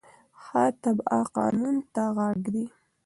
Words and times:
ښه 0.43 0.63
تبعه 0.81 1.21
قانون 1.35 1.75
ته 1.93 2.03
غاړه 2.15 2.39
ږدي. 2.45 2.65